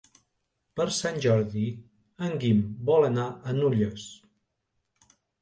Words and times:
Per 0.79 0.85
Sant 0.99 1.19
Jordi 1.25 1.65
en 2.29 2.33
Guim 2.45 2.65
vol 2.89 3.07
anar 3.11 3.27
a 3.29 3.55
Nulles. 3.61 4.09